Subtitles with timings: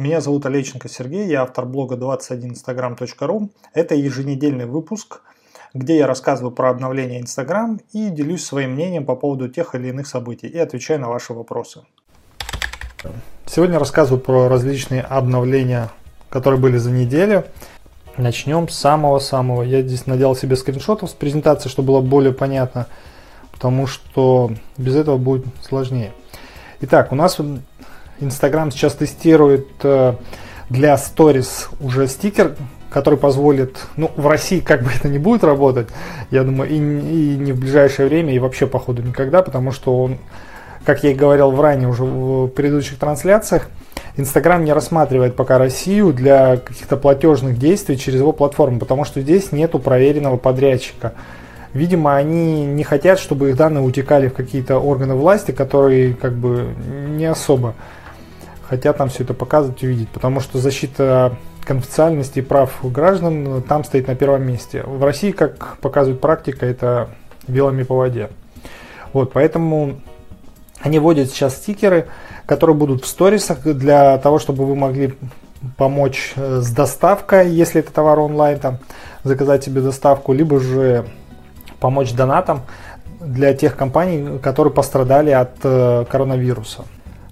[0.00, 3.50] Меня зовут Олейченко Сергей, я автор блога 21instagram.ru.
[3.74, 5.20] Это еженедельный выпуск,
[5.74, 10.06] где я рассказываю про обновление Instagram и делюсь своим мнением по поводу тех или иных
[10.06, 11.82] событий и отвечаю на ваши вопросы.
[13.44, 15.90] Сегодня рассказываю про различные обновления,
[16.30, 17.44] которые были за неделю.
[18.16, 19.64] Начнем с самого-самого.
[19.64, 22.86] Я здесь надел себе скриншотов с презентации, чтобы было более понятно,
[23.52, 26.12] потому что без этого будет сложнее.
[26.80, 27.38] Итак, у нас
[28.20, 30.14] Инстаграм сейчас тестирует э,
[30.68, 32.54] для Stories уже стикер,
[32.90, 35.88] который позволит, ну, в России как бы это не будет работать,
[36.30, 40.18] я думаю, и, и не в ближайшее время, и вообще, походу, никогда, потому что он,
[40.84, 43.68] как я и говорил в ранее уже в предыдущих трансляциях,
[44.16, 49.52] Инстаграм не рассматривает пока Россию для каких-то платежных действий через его платформу, потому что здесь
[49.52, 51.14] нету проверенного подрядчика.
[51.72, 56.74] Видимо, они не хотят, чтобы их данные утекали в какие-то органы власти, которые как бы
[57.16, 57.74] не особо
[58.70, 61.34] хотят там все это показывать и видеть, потому что защита
[61.64, 64.84] конфиденциальности прав граждан там стоит на первом месте.
[64.84, 67.10] В России, как показывает практика, это
[67.48, 68.30] вилами по воде.
[69.12, 70.00] Вот, поэтому
[70.80, 72.06] они вводят сейчас стикеры,
[72.46, 75.14] которые будут в сторисах для того, чтобы вы могли
[75.76, 78.78] помочь э, с доставкой, если это товар онлайн, там,
[79.24, 81.06] заказать себе доставку, либо же
[81.80, 82.62] помочь донатам
[83.20, 86.84] для тех компаний, которые пострадали от э, коронавируса.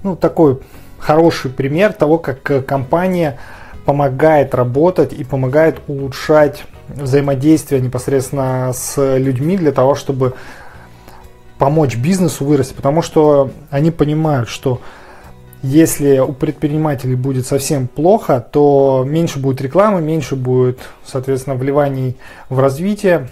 [0.03, 0.61] Ну, такой
[0.99, 3.39] хороший пример того, как э, компания
[3.85, 10.35] помогает работать и помогает улучшать взаимодействие непосредственно с людьми для того, чтобы
[11.59, 14.81] помочь бизнесу вырасти, потому что они понимают, что
[15.63, 22.17] если у предпринимателей будет совсем плохо, то меньше будет рекламы, меньше будет, соответственно, вливаний
[22.49, 23.29] в развитие,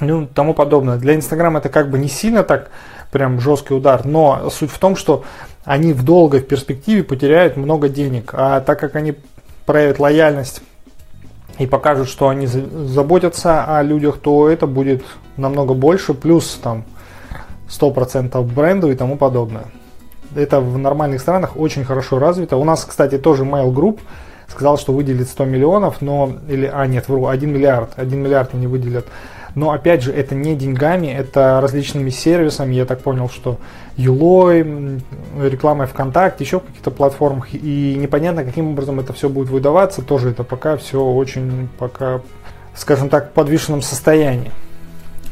[0.00, 0.96] ну, тому подобное.
[0.96, 2.70] Для Инстаграма это как бы не сильно так
[3.12, 5.24] прям жесткий удар, но суть в том, что
[5.64, 8.30] они в долгой перспективе потеряют много денег.
[8.34, 9.14] А так как они
[9.66, 10.62] проявят лояльность
[11.58, 15.02] и покажут, что они заботятся о людях, то это будет
[15.36, 16.84] намного больше, плюс там
[17.68, 19.64] 100% бренду и тому подобное.
[20.34, 22.56] Это в нормальных странах очень хорошо развито.
[22.56, 24.00] У нас, кстати, тоже Mail Group
[24.48, 28.66] сказал, что выделит 100 миллионов, но, или, а нет, вру, 1 миллиард, 1 миллиард они
[28.66, 29.06] выделят
[29.54, 32.74] но опять же, это не деньгами, это различными сервисами.
[32.74, 33.58] Я так понял, что
[34.00, 35.00] Юлой,
[35.40, 37.54] рекламой ВКонтакте, еще в каких-то платформах.
[37.54, 40.02] И непонятно, каким образом это все будет выдаваться.
[40.02, 42.20] Тоже это пока все очень, пока,
[42.74, 44.50] скажем так, в подвешенном состоянии.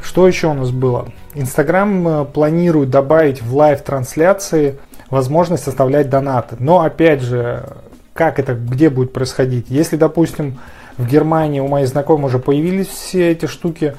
[0.02, 1.08] Что еще у нас было?
[1.34, 4.78] Инстаграм э, планирует добавить в лайв-трансляции
[5.10, 6.56] возможность составлять донаты.
[6.58, 7.64] Но опять же,
[8.12, 9.66] как это, где будет происходить?
[9.68, 10.58] Если, допустим,
[10.96, 13.94] в Германии у моих знакомых уже появились все эти штуки,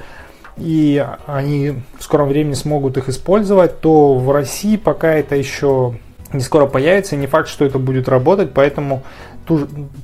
[0.60, 5.94] и они в скором времени смогут их использовать, то в России пока это еще
[6.32, 9.02] не скоро появится, не факт, что это будет работать, поэтому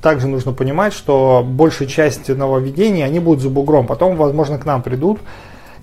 [0.01, 4.81] также нужно понимать, что большая часть нововведений, они будут за бугром, потом, возможно, к нам
[4.81, 5.19] придут,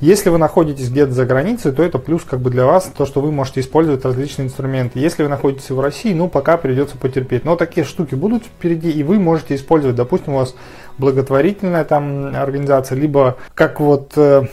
[0.00, 3.20] если вы находитесь где-то за границей, то это плюс как бы для вас, то, что
[3.20, 4.98] вы можете использовать различные инструменты.
[4.98, 7.44] Если вы находитесь в России, ну, пока придется потерпеть.
[7.44, 10.54] Но такие штуки будут впереди, и вы можете использовать, допустим, у вас
[10.98, 14.44] благотворительная там организация, либо как вот э,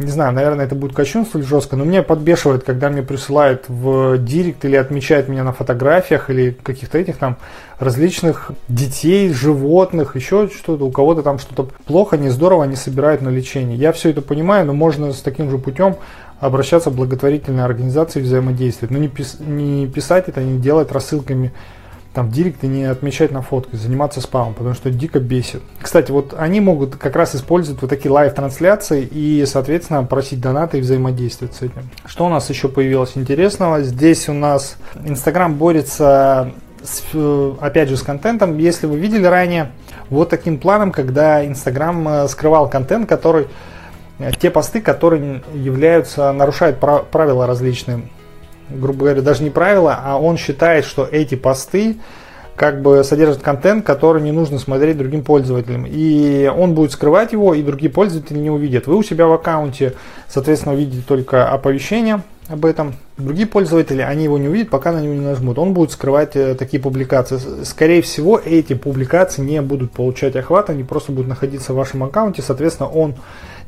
[0.00, 4.64] не знаю, наверное, это будет кощунство жестко, но меня подбешивает, когда мне присылают в директ
[4.64, 7.36] или отмечают меня на фотографиях или каких-то этих там
[7.78, 13.28] различных детей, животных, еще что-то, у кого-то там что-то плохо, не здорово, они собирают на
[13.28, 13.76] лечение.
[13.76, 15.96] Я все это понимаю, но можно с таким же путем
[16.40, 18.90] обращаться в благотворительные организации взаимодействовать.
[18.90, 21.52] Но не, пис- не писать это, не делать рассылками
[22.12, 25.62] там в директе не отмечать на фотке, заниматься спамом, потому что дико бесит.
[25.80, 30.80] Кстати, вот они могут как раз использовать вот такие live-трансляции и, соответственно, просить донаты и
[30.80, 31.88] взаимодействовать с этим.
[32.04, 33.82] Что у нас еще появилось интересного?
[33.82, 38.58] Здесь у нас Инстаграм борется с, э, опять же с контентом.
[38.58, 39.70] Если вы видели ранее,
[40.08, 43.46] вот таким планом, когда Инстаграм э, скрывал контент, который
[44.18, 48.02] э, те посты, которые являются, нарушают правила различные
[48.70, 51.96] грубо говоря, даже не правило, а он считает, что эти посты
[52.56, 55.86] как бы содержат контент, который не нужно смотреть другим пользователям.
[55.88, 58.86] И он будет скрывать его, и другие пользователи не увидят.
[58.86, 59.94] Вы у себя в аккаунте,
[60.28, 62.94] соответственно, увидите только оповещение об этом.
[63.16, 65.58] Другие пользователи, они его не увидят, пока на него не нажмут.
[65.58, 67.38] Он будет скрывать э, такие публикации.
[67.64, 72.42] Скорее всего, эти публикации не будут получать охват, они просто будут находиться в вашем аккаунте.
[72.42, 73.14] Соответственно, он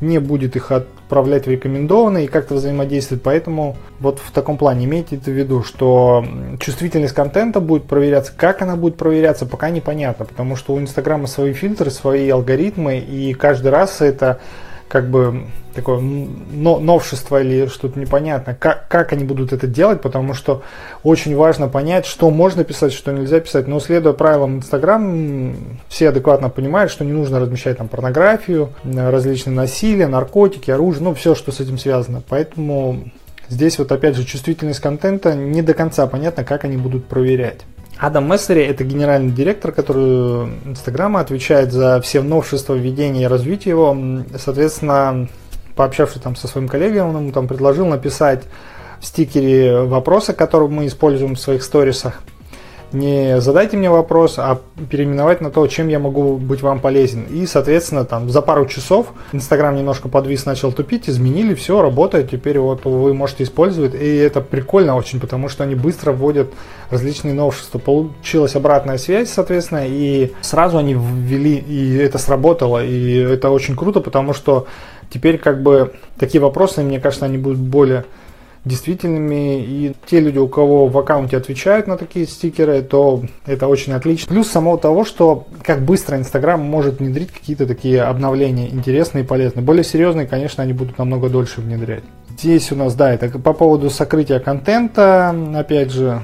[0.00, 3.22] не будет их отправлять в рекомендованные и как-то взаимодействовать.
[3.22, 6.24] Поэтому вот в таком плане имейте это в виду, что
[6.58, 8.32] чувствительность контента будет проверяться.
[8.36, 13.32] Как она будет проверяться, пока непонятно, потому что у Инстаграма свои фильтры, свои алгоритмы, и
[13.32, 14.40] каждый раз это
[14.92, 20.34] как бы такое но, новшество или что-то непонятно, как, как они будут это делать, потому
[20.34, 20.60] что
[21.02, 23.66] очень важно понять, что можно писать, что нельзя писать.
[23.66, 25.56] Но следуя правилам Инстаграм,
[25.88, 31.34] все адекватно понимают, что не нужно размещать там порнографию, различные насилия, наркотики, оружие, ну все,
[31.34, 32.22] что с этим связано.
[32.28, 33.04] Поэтому
[33.48, 37.62] здесь вот опять же чувствительность контента не до конца понятно, как они будут проверять.
[37.98, 43.96] Адам Мессери– это генеральный директор, который Инстаграма отвечает за все новшества введения и развития его.
[44.36, 45.28] Соответственно,
[45.76, 48.42] пообщавшись там со своим коллегой, он ему там предложил написать
[49.00, 52.22] в стикере вопросы, которые мы используем в своих сторисах
[52.92, 54.60] не задайте мне вопрос, а
[54.90, 57.24] переименовать на то, чем я могу быть вам полезен.
[57.24, 62.58] И, соответственно, там за пару часов Инстаграм немножко подвис, начал тупить, изменили, все, работает, теперь
[62.58, 63.94] вот вы можете использовать.
[63.94, 66.52] И это прикольно очень, потому что они быстро вводят
[66.90, 67.78] различные новшества.
[67.78, 72.84] Получилась обратная связь, соответственно, и сразу они ввели, и это сработало.
[72.84, 74.66] И это очень круто, потому что
[75.10, 78.04] теперь как бы такие вопросы, мне кажется, они будут более
[78.64, 79.60] действительными.
[79.60, 84.28] И те люди, у кого в аккаунте отвечают на такие стикеры, то это очень отлично.
[84.28, 89.64] Плюс самого того, что как быстро Инстаграм может внедрить какие-то такие обновления интересные и полезные.
[89.64, 92.04] Более серьезные, конечно, они будут намного дольше внедрять.
[92.38, 96.22] Здесь у нас, да, это по поводу сокрытия контента, опять же,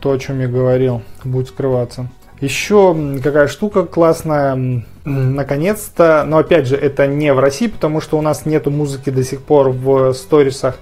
[0.00, 2.08] то, о чем я говорил, будет скрываться.
[2.40, 8.22] Еще какая штука классная, наконец-то, но опять же, это не в России, потому что у
[8.22, 10.78] нас нету музыки до сих пор в сторисах.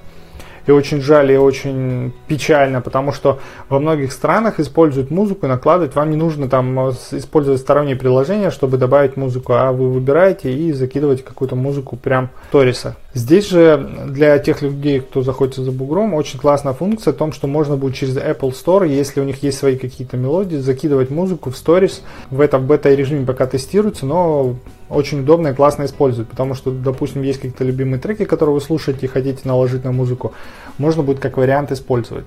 [0.66, 3.38] И очень жаль и очень печально, потому что
[3.68, 5.94] во многих странах используют музыку и накладывать.
[5.94, 10.72] Вам не нужно там э, использовать сторонние приложения, чтобы добавить музыку, а вы выбираете и
[10.72, 12.96] закидываете какую-то музыку прям в сторисах.
[13.14, 17.46] Здесь же для тех людей, кто заходит за бугром, очень классная функция в том, что
[17.46, 21.56] можно будет через Apple Store, если у них есть свои какие-то мелодии, закидывать музыку в
[21.56, 22.02] сторис.
[22.30, 24.56] В это в бета-режиме пока тестируется, но
[24.94, 29.06] очень удобно и классно использовать, потому что, допустим, есть какие-то любимые треки, которые вы слушаете
[29.06, 30.32] и хотите наложить на музыку,
[30.78, 32.24] можно будет как вариант использовать.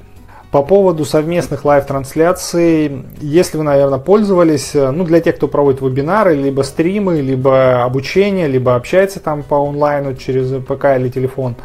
[0.52, 6.36] По поводу совместных лайв-трансляций, если вы, наверное, пользовались, э, ну, для тех, кто проводит вебинары,
[6.36, 11.56] либо стримы, либо обучение, либо общается там по онлайну через ПК или телефон,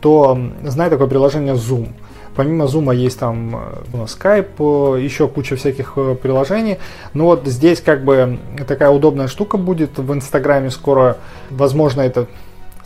[0.00, 1.88] то знаете такое приложение Zoom.
[2.36, 3.56] Помимо Zoom есть там
[3.92, 6.78] э, Skype, э, еще куча всяких приложений.
[7.14, 8.38] Но вот здесь как бы
[8.68, 11.16] такая удобная штука будет в Инстаграме скоро.
[11.50, 12.26] Возможно, это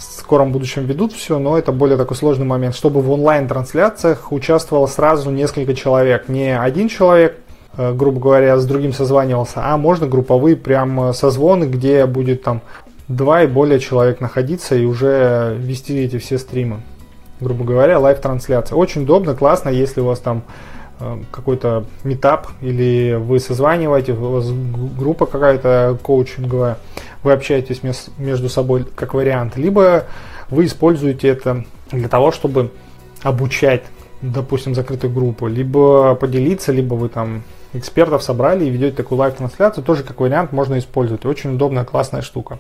[0.01, 4.87] в скором будущем ведут все, но это более такой сложный момент, чтобы в онлайн-трансляциях участвовало
[4.87, 6.29] сразу несколько человек.
[6.29, 7.37] Не один человек,
[7.77, 12.63] э, грубо говоря, с другим созванивался, а можно групповые прям э, созвоны, где будет там
[13.09, 16.81] два и более человек находиться и уже вести эти все стримы.
[17.41, 18.77] Грубо говоря, live-трансляция.
[18.77, 20.43] Очень удобно, классно, если у вас там
[20.99, 26.79] э, какой-то митап или вы созваниваете, у вас группа какая-то коучинговая,
[27.23, 27.81] вы общаетесь
[28.19, 30.05] между собой как вариант, либо
[30.51, 32.71] вы используете это для того, чтобы
[33.23, 33.83] обучать,
[34.21, 40.03] допустим, закрытую группу, либо поделиться, либо вы там экспертов собрали и ведете такую live-трансляцию, тоже
[40.03, 41.25] как вариант можно использовать.
[41.25, 42.59] Очень удобная, классная штука.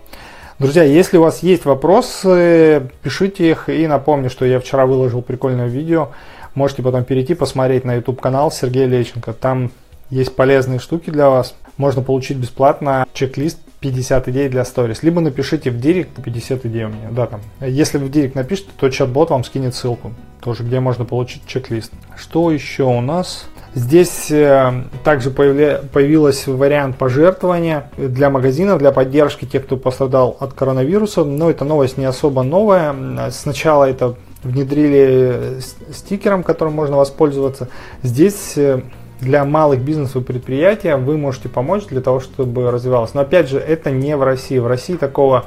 [0.61, 3.71] Друзья, если у вас есть вопросы, пишите их.
[3.71, 6.11] И напомню, что я вчера выложил прикольное видео.
[6.55, 9.33] Можете потом перейти, посмотреть на YouTube канал Сергея Лещенко.
[9.33, 9.71] Там
[10.11, 11.55] есть полезные штуки для вас.
[11.79, 15.03] Можно получить бесплатно чек-лист 50 идей для сторис.
[15.03, 17.09] Либо напишите в директ 50 идей у меня.
[17.11, 17.41] Да, там.
[17.62, 20.12] Если в директ напишите, то чат-бот вам скинет ссылку.
[20.43, 21.91] Тоже, где можно получить чек-лист.
[22.19, 23.47] Что еще у нас?
[23.75, 30.55] Здесь э, также появля, появился вариант пожертвования для магазинов, для поддержки тех, кто пострадал от
[30.55, 31.25] коронавируса.
[31.25, 33.31] Но эта новость не особо новая.
[33.31, 35.61] Сначала это внедрили
[35.93, 37.69] стикером, которым можно воспользоваться.
[38.03, 38.83] Здесь э,
[39.21, 43.15] для малых бизнесов и предприятий вы можете помочь для того, чтобы развивалось.
[43.15, 44.59] Но опять же, это не в России.
[44.59, 45.45] В России такого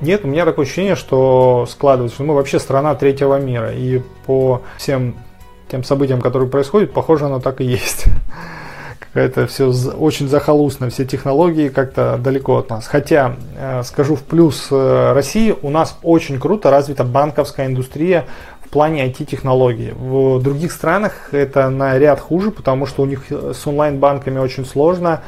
[0.00, 0.24] нет.
[0.24, 3.72] У меня такое ощущение, что складывается, что мы вообще страна третьего мира.
[3.74, 5.16] И по всем
[5.68, 8.06] тем событиям, которые происходят, похоже, оно так и есть.
[9.00, 12.86] Какая-то все очень захолустно, все технологии как-то далеко от нас.
[12.86, 18.26] Хотя, э, скажу в плюс э, России, у нас очень круто развита банковская индустрия
[18.64, 19.92] в плане IT-технологий.
[19.92, 25.22] В других странах это на ряд хуже, потому что у них с онлайн-банками очень сложно,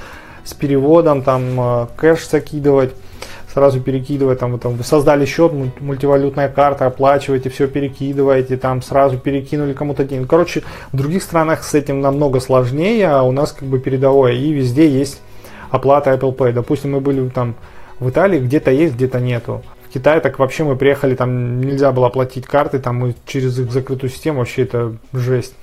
[0.44, 2.92] с переводом, там э, кэш закидывать,
[3.52, 9.72] сразу перекидывать, там, там, вы создали счет, мультивалютная карта, оплачиваете, все перекидываете, там сразу перекинули
[9.72, 10.26] кому-то деньги.
[10.26, 14.52] Короче, в других странах с этим намного сложнее, а у нас как бы передовое, и
[14.52, 15.20] везде есть
[15.70, 16.52] оплата Apple Pay.
[16.52, 17.54] Допустим, мы были там
[17.98, 19.62] в Италии, где-то есть, где-то нету.
[19.92, 24.10] Китае так вообще мы приехали, там нельзя было оплатить карты, там мы через их закрытую
[24.10, 25.54] систему, вообще это жесть.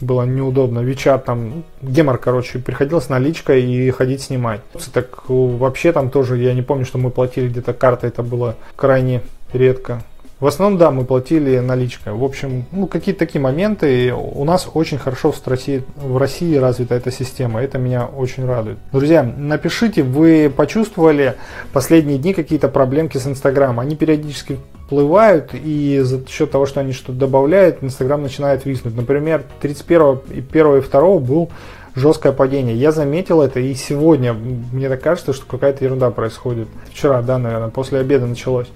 [0.00, 0.80] Было неудобно.
[0.80, 4.60] Вичат там, гемор, короче, приходилось наличкой и ходить снимать.
[4.92, 9.22] Так вообще там тоже, я не помню, что мы платили где-то картой, это было крайне
[9.52, 10.02] редко.
[10.40, 12.12] В основном, да, мы платили наличкой.
[12.12, 14.12] В общем, ну, какие-то такие моменты.
[14.12, 17.62] У нас очень хорошо в России, в России развита эта система.
[17.62, 18.78] Это меня очень радует.
[18.92, 21.36] Друзья, напишите, вы почувствовали
[21.72, 23.78] последние дни какие-то проблемки с Инстаграмом.
[23.78, 28.96] Они периодически всплывают, и за счет того, что они что-то добавляют, Инстаграм начинает виснуть.
[28.96, 31.50] Например, 31 и 1 и 2 был
[31.94, 32.76] жесткое падение.
[32.76, 36.66] Я заметил это, и сегодня мне так кажется, что какая-то ерунда происходит.
[36.90, 38.66] Вчера, да, наверное, после обеда началось.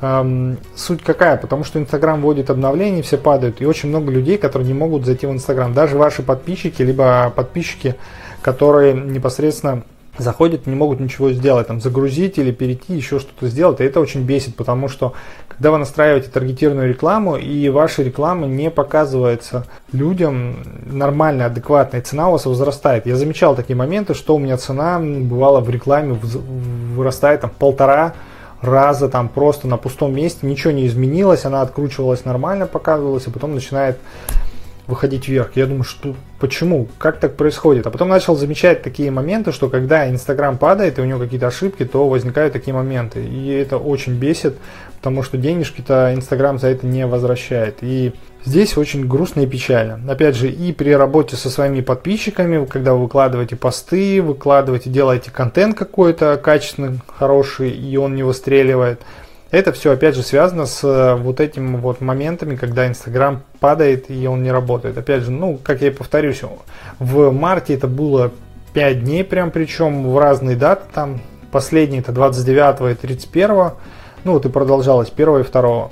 [0.00, 1.36] Эм, суть какая?
[1.36, 5.26] Потому что Инстаграм вводит обновления, все падают, и очень много людей, которые не могут зайти
[5.26, 5.74] в Инстаграм.
[5.74, 7.96] Даже ваши подписчики, либо подписчики,
[8.40, 9.82] которые непосредственно
[10.16, 13.80] заходят, не могут ничего сделать, там, загрузить или перейти, еще что-то сделать.
[13.80, 15.14] И это очень бесит, потому что
[15.48, 22.32] когда вы настраиваете таргетированную рекламу, и ваша реклама не показывается людям нормально, адекватная, цена у
[22.32, 23.06] вас возрастает.
[23.06, 28.14] Я замечал такие моменты, что у меня цена бывала в рекламе вырастает там полтора
[28.60, 33.54] раза там просто на пустом месте, ничего не изменилось, она откручивалась нормально, показывалась, и потом
[33.54, 33.98] начинает
[34.88, 35.50] выходить вверх.
[35.54, 36.88] Я думаю, что почему?
[36.98, 37.86] Как так происходит?
[37.86, 41.84] А потом начал замечать такие моменты, что когда Инстаграм падает и у него какие-то ошибки,
[41.84, 43.22] то возникают такие моменты.
[43.22, 44.56] И это очень бесит,
[44.96, 47.76] потому что денежки-то Инстаграм за это не возвращает.
[47.82, 48.14] И
[48.46, 50.00] здесь очень грустно и печально.
[50.10, 55.76] Опять же, и при работе со своими подписчиками, когда вы выкладываете посты, выкладываете, делаете контент
[55.76, 59.02] какой-то качественный, хороший, и он не выстреливает–
[59.50, 64.26] это все, опять же, связано с э, вот этими вот моментами, когда Инстаграм падает и
[64.26, 64.98] он не работает.
[64.98, 66.42] Опять же, ну, как я и повторюсь,
[66.98, 68.30] в марте это было
[68.74, 71.20] 5 дней прям, причем в разные даты, там.
[71.50, 73.48] Последний это 29 и 31,
[74.24, 75.90] ну вот и продолжалось 1 и 2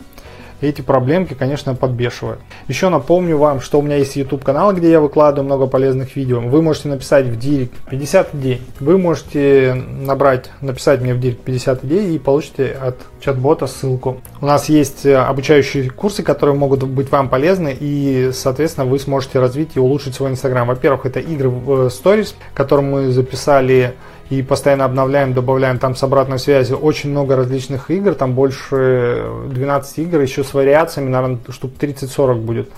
[0.60, 2.40] эти проблемки, конечно, подбешивают.
[2.68, 6.40] Еще напомню вам, что у меня есть YouTube канал, где я выкладываю много полезных видео.
[6.40, 8.62] Вы можете написать в директ 50 идей.
[8.80, 14.20] Вы можете набрать, написать мне в директ 50 идей и получите от чат-бота ссылку.
[14.40, 19.40] У нас есть э, обучающие курсы, которые могут быть вам полезны и, соответственно, вы сможете
[19.40, 20.66] развить и улучшить свой Инстаграм.
[20.66, 23.94] Во-первых, это игры в Stories, которые мы записали
[24.30, 29.98] и постоянно обновляем, добавляем там с обратной связью очень много различных игр, там больше 12
[29.98, 32.70] игр, еще с вариациями, наверное, штук 30-40 будет.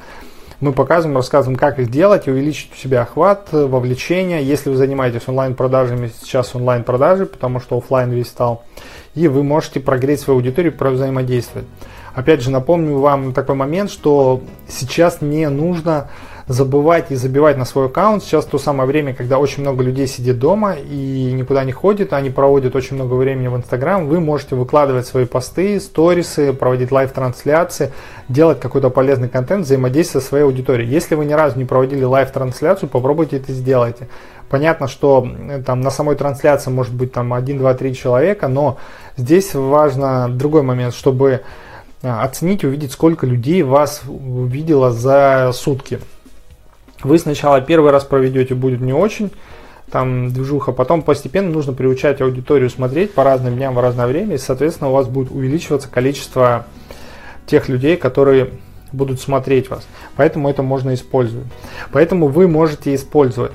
[0.61, 4.43] Мы показываем, рассказываем, как их делать и увеличить у себя охват, вовлечение.
[4.43, 8.65] Если вы занимаетесь онлайн-продажами, сейчас онлайн-продажи, потому что офлайн весь стал,
[9.15, 11.69] и вы можете прогреть свою аудиторию, взаимодействовать.
[12.13, 16.11] Опять же, напомню вам такой момент, что сейчас не нужно
[16.49, 18.25] забывать и забивать на свой аккаунт.
[18.25, 22.31] Сейчас то самое время, когда очень много людей сидит дома и никуда не ходит, они
[22.31, 27.93] проводят очень много времени в Инстаграм, вы можете выкладывать свои посты, сторисы, проводить live-трансляции,
[28.29, 30.91] делать какой-то полезный контент, взаимодействовать со своей аудиторией.
[30.91, 33.99] Если вы ни разу не проводили live-трансляцию, попробуйте это сделать.
[34.49, 35.29] Понятно, что
[35.67, 38.79] там на самой трансляции может быть там 1, 2, 3 человека, но
[39.19, 41.43] здесь важно другой момент, чтобы
[42.03, 45.99] а, оценить, увидеть, сколько людей вас увидело за сутки.
[47.03, 49.31] Вы сначала первый раз проведете, будет не очень,
[49.91, 54.39] там движуха, потом постепенно нужно приучать аудиторию смотреть по разным дням в разное время, и,
[54.39, 56.67] соответственно, у вас будет увеличиваться количество
[57.47, 58.51] тех людей, которые
[58.93, 59.87] будут смотреть вас.
[60.17, 61.47] Поэтому это можно использовать.
[61.93, 63.53] Поэтому вы можете использовать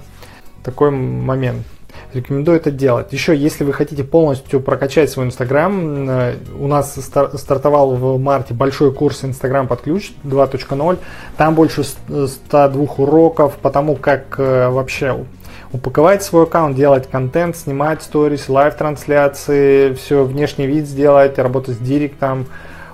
[0.64, 1.66] такой момент.
[2.14, 3.12] Рекомендую это делать.
[3.12, 6.96] Еще, если вы хотите полностью прокачать свой Инстаграм, э, у нас
[7.36, 11.00] стартовал в марте большой курс Инстаграм под ключ 2.0.
[11.38, 15.26] Там больше 102 уроков по тому, как э, вообще
[15.72, 22.46] упаковать свой аккаунт, делать контент, снимать сторис, live-трансляции, все, внешний вид сделать, работать с директом,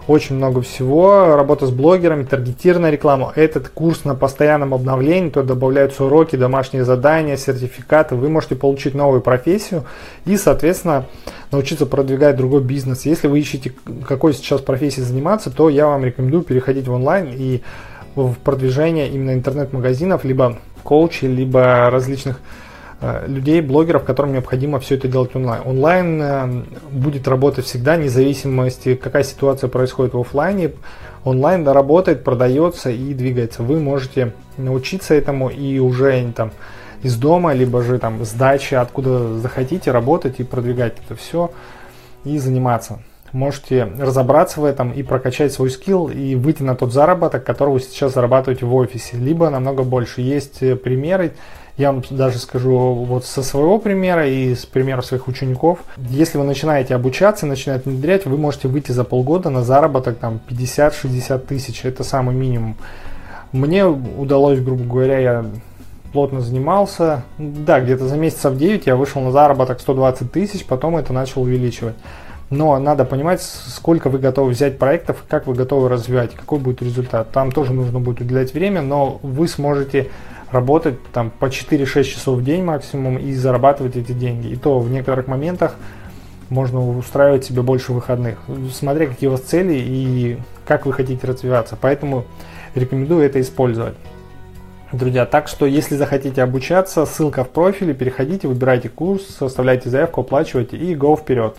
[0.09, 1.35] очень много всего.
[1.35, 3.31] Работа с блогерами, таргетированная реклама.
[3.35, 8.15] Этот курс на постоянном обновлении, то добавляются уроки, домашние задания, сертификаты.
[8.15, 9.85] Вы можете получить новую профессию
[10.25, 11.05] и, соответственно,
[11.51, 13.05] научиться продвигать другой бизнес.
[13.05, 13.71] Если вы ищете,
[14.07, 17.61] какой сейчас профессией заниматься, то я вам рекомендую переходить в онлайн и
[18.15, 22.39] в продвижение именно интернет-магазинов, либо коучей, либо различных
[23.27, 25.61] людей, блогеров, которым необходимо все это делать онлайн.
[25.65, 30.71] Онлайн э, будет работать всегда, независимости, какая ситуация происходит в офлайне.
[31.23, 33.63] Онлайн работает, продается и двигается.
[33.63, 36.51] Вы можете научиться этому и уже там
[37.01, 41.51] из дома, либо же там с дачи, откуда захотите, работать и продвигать это все
[42.25, 42.99] и заниматься.
[43.31, 47.79] Можете разобраться в этом и прокачать свой скилл и выйти на тот заработок, который вы
[47.79, 50.21] сейчас зарабатываете в офисе, либо намного больше.
[50.21, 51.33] Есть э, примеры,
[51.79, 55.79] я вам даже скажу вот со своего примера и с примера своих учеников.
[55.95, 61.39] Если вы начинаете обучаться, начинаете внедрять, вы можете выйти за полгода на заработок там 50-60
[61.39, 61.85] тысяч.
[61.85, 62.75] Это самый минимум.
[63.53, 65.45] Мне удалось, грубо говоря, я
[66.11, 67.23] плотно занимался.
[67.37, 71.95] Да, где-то за месяцев 9 я вышел на заработок 120 тысяч, потом это начал увеличивать.
[72.49, 77.31] Но надо понимать, сколько вы готовы взять проектов, как вы готовы развивать, какой будет результат.
[77.31, 80.09] Там тоже нужно будет уделять время, но вы сможете
[80.51, 84.47] работать там по 4-6 часов в день максимум и зарабатывать эти деньги.
[84.47, 85.75] И то в некоторых моментах
[86.49, 88.39] можно устраивать себе больше выходных,
[88.73, 91.77] смотря какие у вас цели и как вы хотите развиваться.
[91.79, 92.25] Поэтому
[92.75, 93.95] рекомендую это использовать.
[94.91, 100.77] Друзья, так что если захотите обучаться, ссылка в профиле, переходите, выбирайте курс, составляйте заявку, оплачивайте
[100.77, 101.55] и go вперед.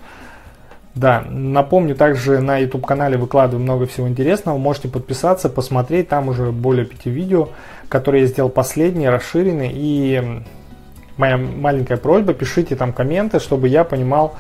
[0.95, 4.59] Да, напомню, также на YouTube канале выкладываю много всего интересного.
[4.59, 6.09] Можете подписаться, посмотреть.
[6.09, 7.51] Там уже более пяти видео,
[7.89, 9.71] которые я сделал последние, расширенные.
[9.73, 10.43] И
[11.17, 14.35] моя маленькая просьба, пишите там комменты, чтобы я понимал,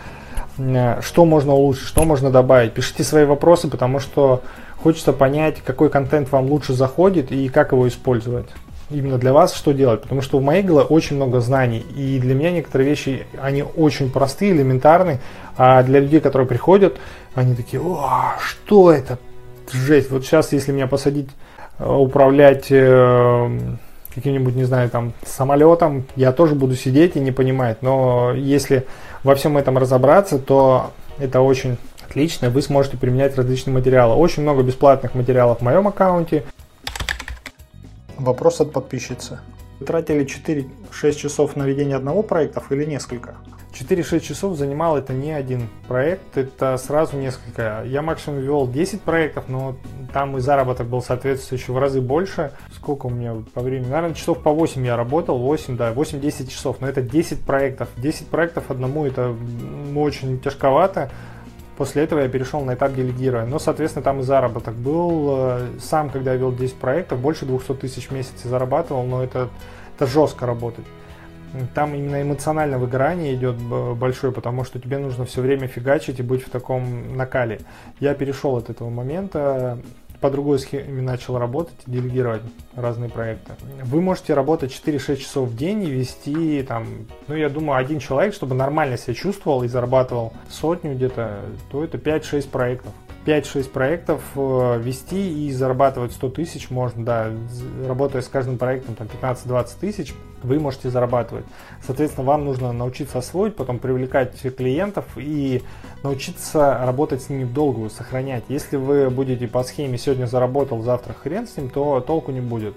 [0.59, 2.73] э, что можно улучшить, что можно добавить.
[2.73, 4.42] Пишите свои вопросы, потому что
[4.83, 8.49] хочется понять, какой контент вам лучше заходит и как его использовать
[8.90, 10.02] именно для вас, что делать.
[10.02, 11.85] Потому что в моей голове очень много знаний.
[11.97, 15.20] И для меня некоторые вещи, они очень простые, элементарные.
[15.56, 16.99] А для людей, которые приходят,
[17.35, 19.18] они такие, о, что это?
[19.73, 20.11] Жесть.
[20.11, 21.28] Вот сейчас, если меня посадить
[21.78, 23.59] э, управлять э,
[24.14, 27.82] каким-нибудь, не знаю, там, самолетом, я тоже буду сидеть и не понимать.
[27.82, 28.87] Но если
[29.23, 31.76] во всем этом разобраться, то это очень
[32.09, 32.50] отлично.
[32.50, 34.16] Вы сможете применять различные материалы.
[34.16, 36.44] Очень много бесплатных материалов в моем аккаунте.
[38.21, 39.41] Вопрос от подписчицы.
[39.79, 43.37] Вы тратили 4-6 часов на ведение одного проекта или несколько?
[43.73, 47.83] 4-6 часов занимал это не один проект, это сразу несколько.
[47.87, 49.75] Я максимум вел 10 проектов, но
[50.12, 52.53] там и заработок был соответствующий в разы больше.
[52.75, 53.89] Сколько у меня по времени?
[53.89, 57.89] Наверное, часов по 8 я работал, 8, да, 8-10 часов, но это 10 проектов.
[57.97, 59.35] 10 проектов одному это
[59.97, 61.11] очень тяжковато.
[61.81, 63.49] После этого я перешел на этап делегирования.
[63.49, 65.61] Но, соответственно, там и заработок был.
[65.81, 69.49] Сам, когда я вел 10 проектов, больше 200 тысяч в месяц зарабатывал, но это,
[69.97, 70.85] это жестко работать.
[71.75, 73.57] Там именно эмоциональное выгорание идет
[73.97, 77.63] большое, потому что тебе нужно все время фигачить и быть в таком накале.
[77.99, 79.79] Я перешел от этого момента
[80.21, 82.43] по другой схеме начал работать делегировать
[82.75, 83.53] разные проекты.
[83.85, 86.87] Вы можете работать 4-6 часов в день и вести там,
[87.27, 91.99] ну я думаю, один человек, чтобы нормально себя чувствовал и зарабатывал сотню где-то, то это
[91.99, 92.92] 5-6 проектов.
[93.26, 97.30] 5-6 проектов э, вести и зарабатывать 100 тысяч можно, да,
[97.87, 101.44] работая с каждым проектом там 15-20 тысяч, вы можете зарабатывать.
[101.85, 105.62] Соответственно, вам нужно научиться освоить, потом привлекать клиентов и
[106.02, 108.44] научиться работать с ними в долгую, сохранять.
[108.48, 112.74] Если вы будете по схеме сегодня заработал, завтра хрен с ним, то толку не будет.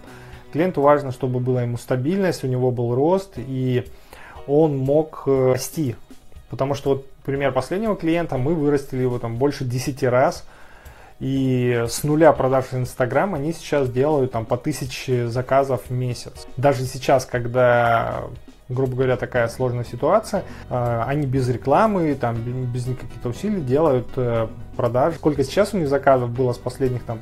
[0.51, 3.85] Клиенту важно, чтобы была ему стабильность, у него был рост и
[4.45, 5.95] он мог э, расти.
[6.49, 10.45] Потому что вот пример последнего клиента, мы вырастили его там больше 10 раз.
[11.19, 16.47] И с нуля продаж в Инстаграм они сейчас делают там по тысяче заказов в месяц.
[16.57, 18.23] Даже сейчас, когда
[18.69, 24.47] грубо говоря, такая сложная ситуация, э, они без рекламы, там, без никаких усилий делают э,
[24.75, 25.17] продажи.
[25.17, 27.19] Сколько сейчас у них заказов было с последних там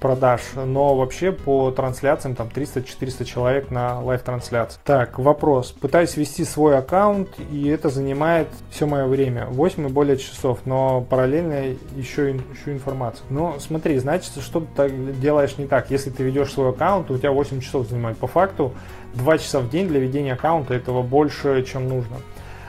[0.00, 4.78] продаж, но вообще по трансляциям там 300-400 человек на live-трансляции.
[4.84, 5.72] Так, вопрос.
[5.72, 11.00] Пытаюсь вести свой аккаунт, и это занимает все мое время, 8 и более часов, но
[11.00, 13.24] параллельно еще, еще информацию.
[13.30, 15.90] Но смотри, значит, что ты делаешь не так.
[15.90, 18.18] Если ты ведешь свой аккаунт, у тебя 8 часов занимает.
[18.18, 18.72] По факту
[19.14, 22.16] 2 часа в день для ведения аккаунта этого больше, чем нужно.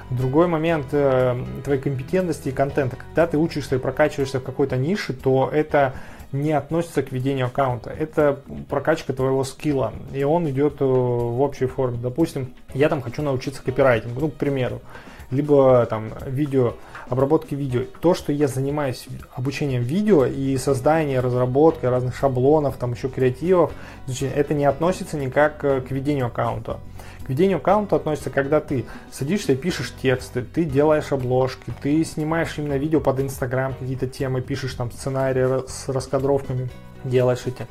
[0.10, 1.36] Другой момент э,
[1.66, 2.96] твоей компетентности и контента.
[2.96, 5.96] Когда ты учишься и прокачиваешься в какой-то нише, то это
[6.32, 7.90] не относится к ведению аккаунта.
[7.90, 12.00] Это прокачка твоего скилла, и он идет э, в общей форме.
[12.02, 14.82] Допустим, я там хочу научиться копирайтингу, ну, к примеру,
[15.32, 16.74] либо там видео,
[17.10, 17.84] обработки видео.
[18.02, 23.72] То, что я занимаюсь обучением видео и созданием, разработкой разных шаблонов, там еще креативов,
[24.22, 26.80] это не относится никак э, к ведению аккаунта.
[27.28, 32.54] К ведению аккаунта относится, когда ты садишься и пишешь тексты, ты делаешь обложки, ты снимаешь
[32.58, 36.70] именно видео под Инстаграм, какие-то темы, пишешь там сценарии с раскадровками,
[37.04, 37.68] делаешь эти.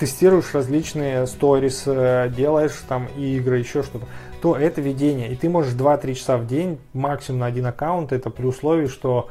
[0.00, 4.06] Тестируешь различные сторис, э, делаешь там игры, еще что-то,
[4.42, 5.30] то это ведение.
[5.30, 9.28] И ты можешь 2-3 часа в день, максимум на один аккаунт, это при условии, что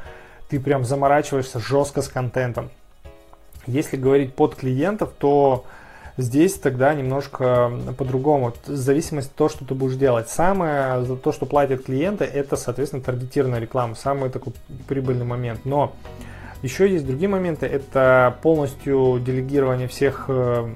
[0.48, 2.70] ты прям заморачиваешься жестко с контентом.
[3.68, 5.66] Если говорить под клиентов, то
[6.20, 8.52] Здесь тогда немножко по-другому.
[8.66, 10.28] Зависимость от того, что ты будешь делать.
[10.28, 13.96] Самое за то, что платят клиенты, это, соответственно, таргетированная реклама.
[13.96, 14.52] Самый такой
[14.86, 15.62] прибыльный момент.
[15.64, 15.94] Но
[16.62, 17.68] еще есть другие моменты.
[17.68, 20.70] Это полностью делегирование всех э,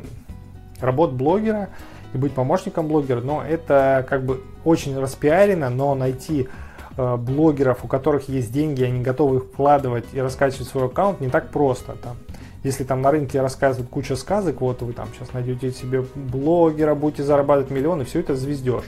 [0.80, 1.68] работ блогера
[2.14, 3.20] и быть помощником блогера.
[3.20, 6.48] Но это как бы очень распиарено, но найти
[6.96, 11.28] э, блогеров, у которых есть деньги, они готовы их вкладывать и раскачивать свой аккаунт, не
[11.28, 11.98] так просто.
[12.02, 12.16] Там
[12.64, 17.24] если там на рынке рассказывают куча сказок, вот вы там сейчас найдете себе блогера, будете
[17.24, 18.84] зарабатывать миллионы, все это звездеж.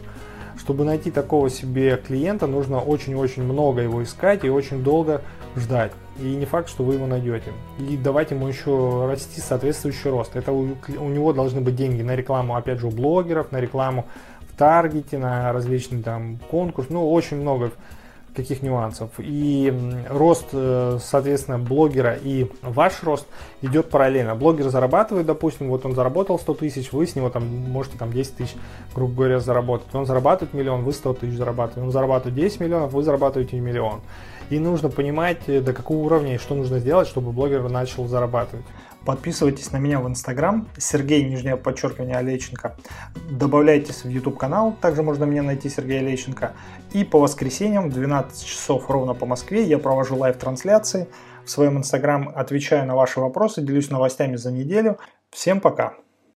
[0.58, 5.22] Чтобы найти такого себе клиента, нужно очень-очень много его искать и очень долго
[5.58, 5.92] ждать.
[6.18, 7.52] И не факт, что вы его найдете.
[7.78, 10.38] И давать ему еще расти соответствующий рост.
[10.38, 14.06] Это у, у него должны быть деньги на рекламу, опять же, у блогеров, на рекламу
[14.50, 16.94] в таргете, на различные там конкурсы.
[16.94, 17.72] Ну, очень много
[18.36, 19.10] каких нюансов.
[19.18, 19.74] И
[20.10, 23.26] рост, э, соответственно, блогера и ваш рост
[23.62, 24.36] идет параллельно.
[24.36, 28.36] Блогер зарабатывает, допустим, вот он заработал 100 тысяч, вы с него там можете там 10
[28.36, 28.56] тысяч,
[28.94, 29.94] грубо говоря, заработать.
[29.94, 31.82] Он зарабатывает миллион, вы 100 тысяч зарабатываете.
[31.82, 34.02] Он зарабатывает 10 миллионов, вы зарабатываете миллион.
[34.50, 38.66] И нужно понимать, э, до какого уровня и что нужно сделать, чтобы блогер начал зарабатывать.
[39.06, 42.76] Подписывайтесь на меня в Инстаграм, Сергей, нижнее подчеркивание, Олейченко.
[43.30, 46.54] Добавляйтесь в YouTube канал, также можно меня найти, Сергей Олейченко.
[46.92, 51.08] И по воскресеньям в 12 часов ровно по Москве я провожу лайв-трансляции
[51.46, 54.98] в своем Инстаграм, отвечаю на ваши вопросы, делюсь новостями за неделю.
[55.30, 55.94] Всем пока!